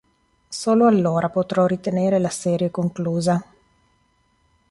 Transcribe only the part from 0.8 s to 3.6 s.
allora potrò ritenere la serie conclusa.